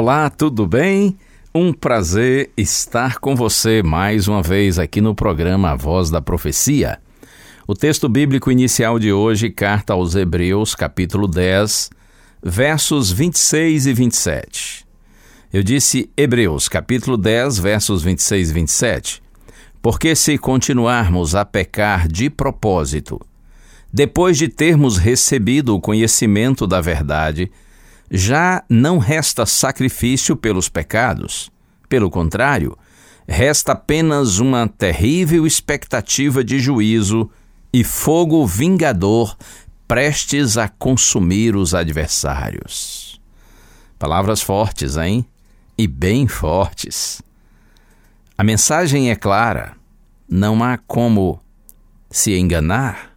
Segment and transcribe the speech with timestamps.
[0.00, 1.18] Olá, tudo bem?
[1.52, 7.00] Um prazer estar com você mais uma vez aqui no programa A Voz da Profecia.
[7.66, 11.90] O texto bíblico inicial de hoje, carta aos Hebreus, capítulo 10,
[12.40, 14.86] versos 26 e 27.
[15.52, 19.22] Eu disse Hebreus, capítulo 10, versos 26 e 27,
[19.82, 23.20] porque se continuarmos a pecar de propósito,
[23.92, 27.50] depois de termos recebido o conhecimento da verdade,
[28.10, 31.50] já não resta sacrifício pelos pecados.
[31.88, 32.76] Pelo contrário,
[33.26, 37.30] resta apenas uma terrível expectativa de juízo
[37.72, 39.36] e fogo vingador
[39.86, 43.20] prestes a consumir os adversários.
[43.98, 45.26] Palavras fortes, hein?
[45.76, 47.22] E bem fortes.
[48.36, 49.76] A mensagem é clara,
[50.28, 51.40] não há como
[52.10, 53.16] se enganar.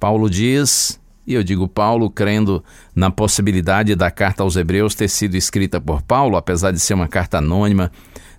[0.00, 2.64] Paulo diz, e eu digo Paulo crendo
[2.96, 7.06] na possibilidade da carta aos Hebreus ter sido escrita por Paulo, apesar de ser uma
[7.06, 7.92] carta anônima.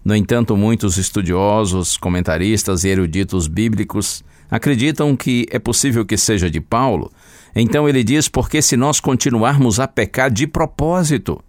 [0.03, 6.59] No entanto, muitos estudiosos, comentaristas e eruditos bíblicos acreditam que é possível que seja de
[6.59, 7.11] Paulo.
[7.55, 11.39] Então ele diz: porque se nós continuarmos a pecar de propósito,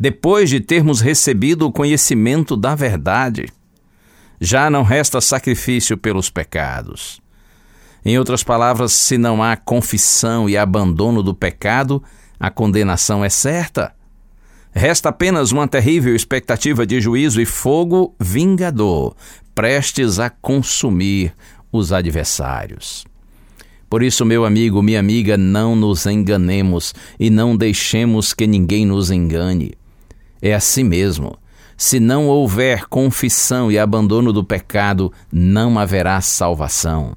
[0.00, 3.44] depois de termos recebido o conhecimento da verdade,
[4.40, 7.22] já não resta sacrifício pelos pecados.
[8.04, 12.02] Em outras palavras, se não há confissão e abandono do pecado,
[12.38, 13.94] a condenação é certa.
[14.72, 19.14] Resta apenas uma terrível expectativa de juízo e fogo vingador,
[19.54, 21.32] prestes a consumir
[21.72, 23.04] os adversários.
[23.88, 29.10] Por isso, meu amigo, minha amiga, não nos enganemos e não deixemos que ninguém nos
[29.10, 29.72] engane.
[30.42, 31.38] É assim mesmo.
[31.76, 37.16] Se não houver confissão e abandono do pecado, não haverá salvação.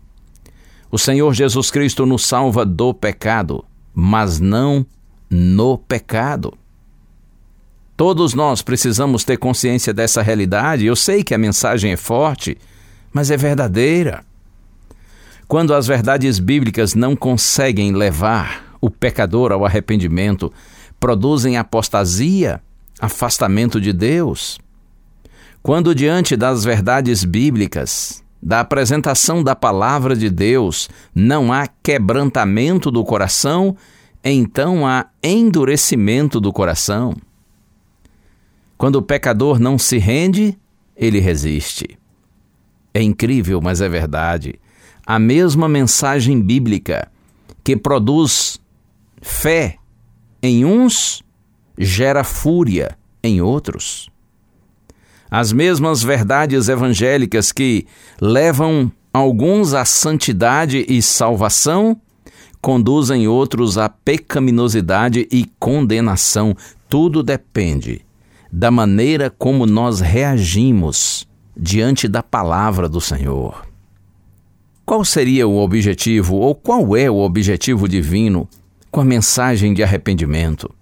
[0.97, 3.63] O Senhor Jesus Cristo nos salva do pecado,
[3.94, 4.84] mas não
[5.30, 6.58] no pecado.
[7.96, 10.88] Todos nós precisamos ter consciência dessa realidade.
[10.88, 12.58] Eu sei que a mensagem é forte,
[13.13, 14.25] mas é verdadeira.
[15.47, 20.52] Quando as verdades bíblicas não conseguem levar o pecador ao arrependimento,
[21.00, 22.59] produzem apostasia,
[23.00, 24.58] afastamento de Deus.
[25.62, 33.03] Quando diante das verdades bíblicas, da apresentação da palavra de Deus, não há quebrantamento do
[33.03, 33.75] coração,
[34.24, 37.16] então há endurecimento do coração.
[38.78, 40.58] Quando o pecador não se rende,
[40.96, 41.97] ele resiste.
[42.94, 44.59] É incrível, mas é verdade.
[45.06, 47.12] A mesma mensagem bíblica
[47.64, 48.59] que produz
[49.22, 49.78] fé
[50.42, 51.24] em uns
[51.78, 54.09] gera fúria em outros.
[55.29, 57.85] As mesmas verdades evangélicas que
[58.22, 62.00] levam alguns à santidade e salvação
[62.62, 66.56] conduzem outros à pecaminosidade e condenação.
[66.90, 68.02] Tudo depende
[68.52, 73.66] da maneira como nós reagimos diante da palavra do Senhor.
[74.85, 78.47] Qual seria o objetivo, ou qual é o objetivo divino
[78.90, 80.73] com a mensagem de arrependimento?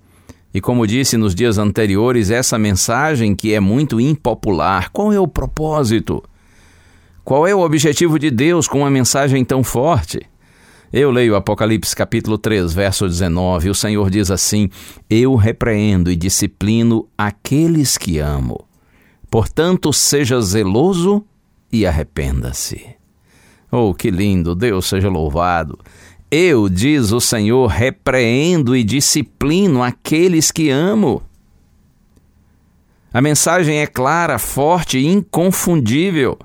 [0.55, 5.27] E como disse nos dias anteriores, essa mensagem que é muito impopular, qual é o
[5.27, 6.23] propósito?
[7.25, 10.21] Qual é o objetivo de Deus com uma mensagem tão forte?
[10.93, 14.69] Eu leio Apocalipse capítulo 3, verso 19, o Senhor diz assim:
[15.09, 18.65] Eu repreendo e disciplino aqueles que amo.
[19.29, 21.25] Portanto, seja zeloso
[21.69, 22.95] e arrependa-se.
[23.69, 24.55] Oh, que lindo!
[24.55, 25.77] Deus seja louvado.
[26.37, 31.23] Eu, diz o Senhor, repreendo e disciplino aqueles que amo.
[33.13, 36.37] A mensagem é clara, forte e inconfundível.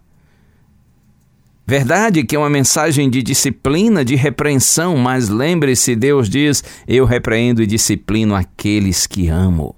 [1.66, 7.60] Verdade que é uma mensagem de disciplina, de repreensão, mas lembre-se, Deus diz: Eu repreendo
[7.60, 9.74] e disciplino aqueles que amo.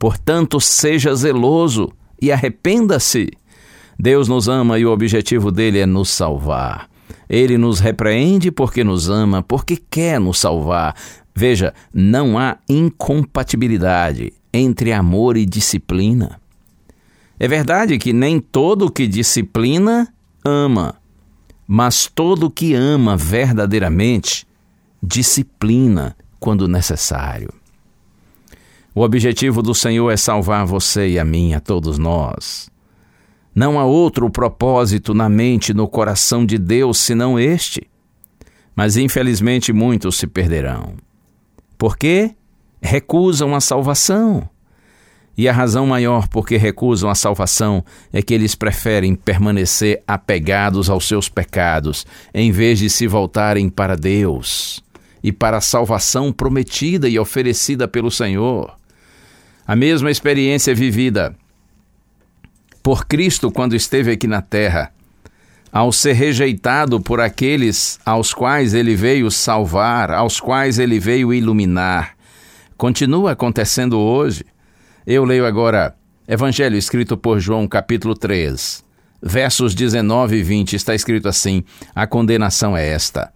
[0.00, 3.30] Portanto, seja zeloso e arrependa-se.
[3.96, 6.88] Deus nos ama e o objetivo dele é nos salvar.
[7.28, 10.94] Ele nos repreende porque nos ama, porque quer nos salvar.
[11.34, 16.40] Veja, não há incompatibilidade entre amor e disciplina.
[17.38, 20.12] É verdade que nem todo que disciplina
[20.44, 20.96] ama,
[21.66, 24.46] mas todo que ama verdadeiramente
[25.02, 27.52] disciplina quando necessário.
[28.94, 32.68] O objetivo do Senhor é salvar você e a mim, a todos nós.
[33.58, 37.90] Não há outro propósito na mente no coração de Deus senão este.
[38.72, 40.94] Mas infelizmente muitos se perderão.
[41.76, 42.36] Por quê?
[42.80, 44.48] Recusam a salvação.
[45.36, 50.88] E a razão maior por que recusam a salvação é que eles preferem permanecer apegados
[50.88, 54.80] aos seus pecados, em vez de se voltarem para Deus
[55.20, 58.76] e para a salvação prometida e oferecida pelo Senhor.
[59.66, 61.34] A mesma experiência vivida
[62.82, 64.92] por Cristo quando esteve aqui na terra,
[65.72, 72.14] ao ser rejeitado por aqueles aos quais ele veio salvar, aos quais ele veio iluminar.
[72.76, 74.44] Continua acontecendo hoje.
[75.06, 75.94] Eu leio agora
[76.26, 78.84] Evangelho escrito por João, capítulo 3,
[79.22, 81.64] versos 19 e 20, está escrito assim:
[81.94, 83.32] A condenação é esta.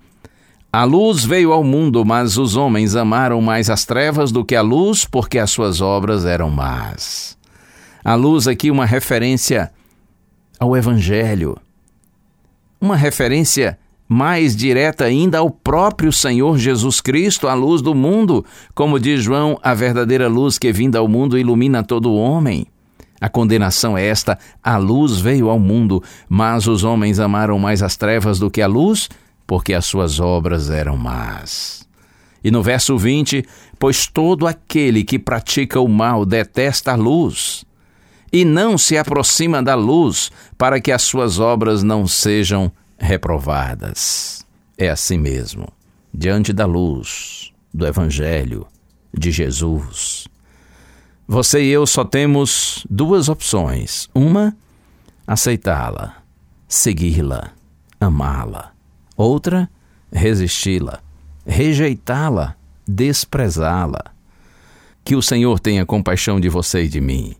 [0.73, 4.63] A luz veio ao mundo, mas os homens amaram mais as trevas do que a
[4.63, 7.37] luz, porque as suas obras eram más
[8.05, 9.73] à luz aqui uma referência
[10.59, 11.57] ao Evangelho,
[12.81, 13.79] uma referência
[14.09, 18.45] mais direta ainda ao próprio Senhor Jesus Cristo, a luz do mundo,
[18.75, 22.67] como diz João, a verdadeira luz que vinda ao mundo ilumina todo homem.
[23.21, 27.97] A condenação é esta: a luz veio ao mundo, mas os homens amaram mais as
[27.97, 29.09] trevas do que a luz,
[29.47, 31.89] porque as suas obras eram más.
[32.45, 33.47] E no verso 20,
[33.79, 37.65] pois todo aquele que pratica o mal detesta a luz
[38.33, 44.45] e não se aproxima da luz, para que as suas obras não sejam reprovadas.
[44.79, 45.69] É assim mesmo,
[46.13, 48.67] diante da luz do Evangelho
[49.13, 50.27] de Jesus.
[51.29, 54.57] Você e eu só temos duas opções: uma,
[55.27, 56.17] aceitá-la,
[56.67, 57.53] segui-la,
[58.01, 58.73] amá-la.
[59.15, 59.69] Outra,
[60.11, 61.01] resisti-la,
[61.47, 62.57] rejeitá-la,
[62.89, 64.05] desprezá-la.
[65.05, 67.37] Que o Senhor tenha compaixão de você e de mim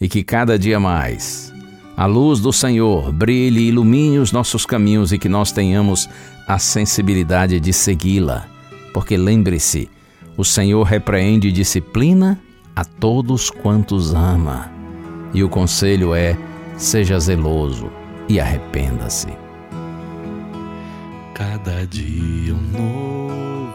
[0.00, 1.52] e que cada dia mais
[1.98, 6.08] a luz do Senhor brilhe e ilumine os nossos caminhos e que nós tenhamos
[6.46, 8.46] a sensibilidade de segui-la.
[8.94, 9.90] Porque lembre-se,
[10.36, 12.38] o Senhor repreende e disciplina
[12.76, 14.70] a todos quantos ama.
[15.34, 16.38] E o conselho é:
[16.76, 17.90] seja zeloso
[18.28, 19.26] e arrependa-se.
[21.34, 22.62] Cada dia um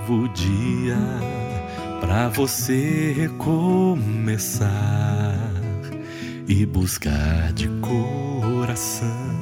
[0.07, 0.97] novo dia
[1.99, 4.71] para você recomeçar
[6.47, 9.33] e buscar de coração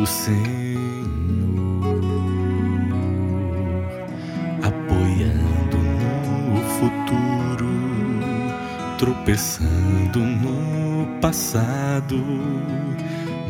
[0.00, 0.78] o Senhor,
[4.62, 5.78] apoiando
[6.48, 7.68] no futuro,
[8.98, 12.16] tropeçando no passado,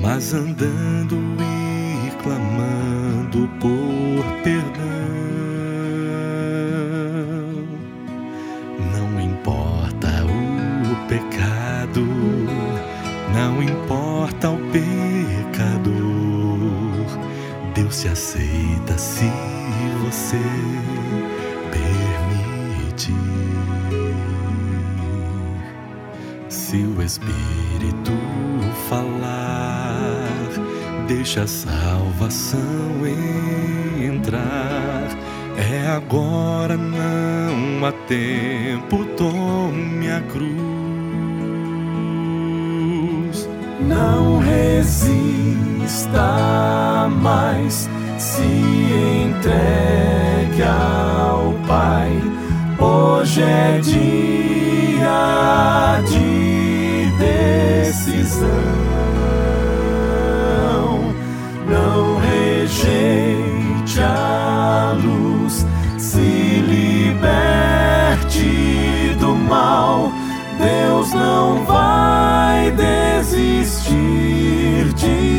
[0.01, 1.17] mas andando
[2.07, 3.98] e clamando por
[17.89, 19.33] Deus se aceita se
[20.05, 20.37] você
[21.71, 23.15] permitir.
[26.51, 28.13] Se o Espírito
[28.91, 30.29] falar,
[31.07, 32.61] deixa a salvação
[33.99, 35.09] entrar.
[35.57, 40.69] É agora, não há tempo, tome a cruz
[43.81, 45.78] não resista
[47.09, 48.43] mais, se
[49.27, 52.13] entregue ao Pai.
[52.79, 55.09] Hoje é dia
[56.07, 58.49] de decisão.
[61.69, 65.67] Não rejeite a luz,
[65.97, 66.19] se
[66.69, 67.67] liberte
[69.19, 70.13] do mal.
[70.59, 73.89] Deus não vai desistir
[74.95, 75.38] de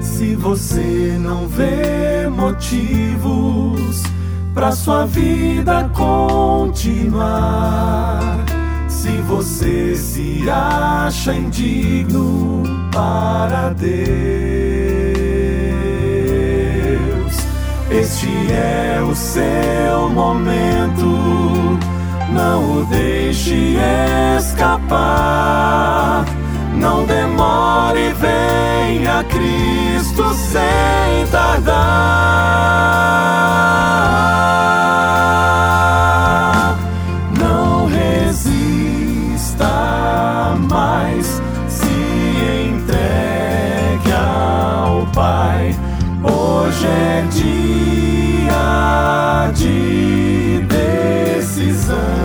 [0.00, 4.02] se você não vê motivos
[4.54, 7.18] para sua vida continuar,
[8.88, 12.62] se você se acha indigno
[12.92, 13.88] para Deus,
[17.90, 21.17] este é o seu momento.
[22.38, 23.76] Não o deixe
[24.38, 26.24] escapar.
[26.72, 31.74] Não demore, venha Cristo sem tardar.
[37.40, 39.66] Não resista
[40.70, 41.90] mais, se
[42.70, 45.74] entregue ao Pai.
[46.22, 48.68] Hoje é dia
[49.52, 52.17] de decisão.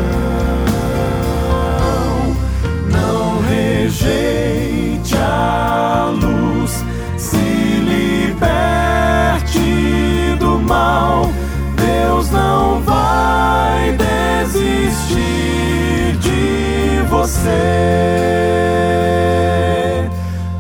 [17.34, 17.60] Você.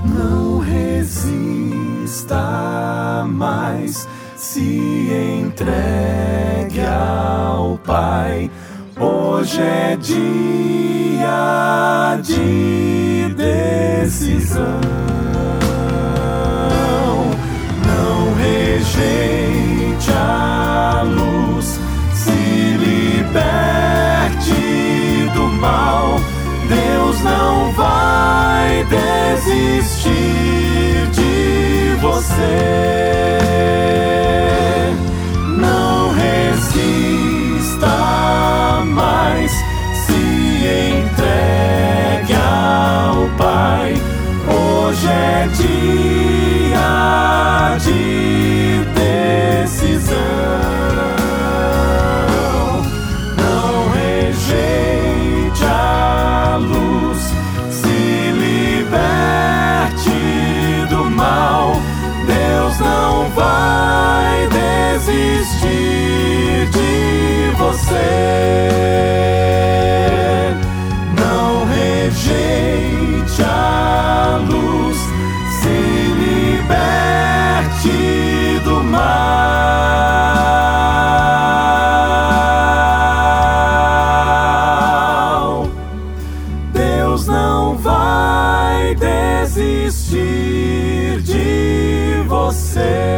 [0.06, 2.36] Não resista
[3.28, 5.12] mais, se
[5.42, 8.50] entregue ao Pai.
[9.00, 11.28] Hoje é dia
[12.24, 14.82] de decisão.
[17.86, 21.80] Não rejeite a luz,
[22.14, 22.32] se
[22.78, 24.54] liberte
[25.34, 26.20] do mal
[26.74, 30.10] Deus não vai desistir
[31.12, 32.34] de você.
[35.60, 37.88] Não resista
[38.86, 40.14] mais, se
[41.00, 43.94] entregue ao Pai.
[44.48, 45.73] Hoje é dia
[71.18, 74.98] Não rejeite a luz,
[75.62, 75.76] se
[76.22, 77.00] liberte
[78.64, 79.24] do mal.
[86.74, 90.24] Deus não vai desistir
[91.22, 93.14] de você.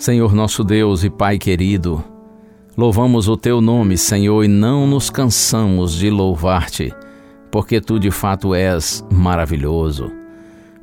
[0.00, 2.02] Senhor nosso Deus e Pai querido,
[2.74, 6.90] louvamos o teu nome, Senhor, e não nos cansamos de louvar-te,
[7.52, 10.10] porque tu de fato és maravilhoso.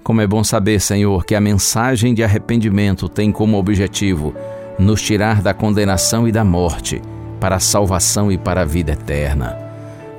[0.04, 4.36] Como é bom saber, Senhor, que a mensagem de arrependimento tem como objetivo
[4.78, 7.02] nos tirar da condenação e da morte
[7.40, 9.58] para a salvação e para a vida eterna.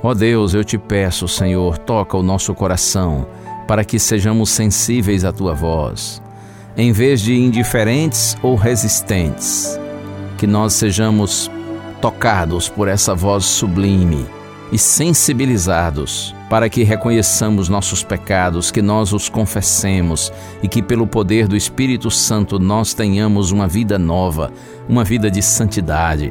[0.02, 3.28] Ó Deus, eu te peço, Senhor, toca o nosso coração
[3.68, 6.20] para que sejamos sensíveis à tua voz
[6.78, 9.78] em vez de indiferentes ou resistentes.
[10.38, 11.50] Que nós sejamos
[12.00, 14.24] tocados por essa voz sublime
[14.70, 20.32] e sensibilizados para que reconheçamos nossos pecados, que nós os confessemos
[20.62, 24.52] e que, pelo poder do Espírito Santo, nós tenhamos uma vida nova,
[24.88, 26.30] uma vida de santidade.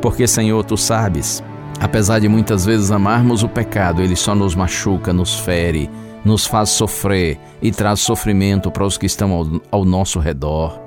[0.00, 1.42] Porque, Senhor, tu sabes,
[1.78, 5.90] apesar de muitas vezes amarmos o pecado, ele só nos machuca, nos fere
[6.24, 10.80] nos faz sofrer e traz sofrimento para os que estão ao, ao nosso redor.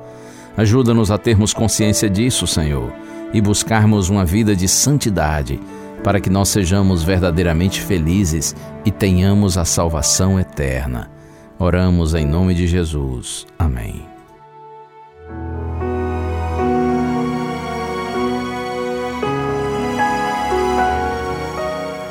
[0.57, 2.91] Ajuda-nos a termos consciência disso, Senhor,
[3.31, 5.59] e buscarmos uma vida de santidade,
[6.03, 11.11] para que nós sejamos verdadeiramente felizes e tenhamos a salvação eterna.
[11.59, 13.45] Oramos em nome de Jesus.
[13.57, 14.05] Amém.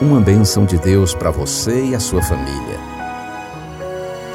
[0.01, 2.96] Uma bênção de Deus para você e a sua família.